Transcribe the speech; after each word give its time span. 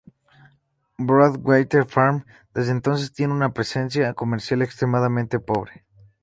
Broadwater 0.97 1.85
Farm, 1.85 2.25
desde 2.55 2.71
entonces, 2.71 3.13
tiene 3.13 3.33
una 3.35 3.53
presencia 3.53 4.15
comercial 4.15 4.63
extremadamente 4.63 5.39
pobre. 5.39 5.85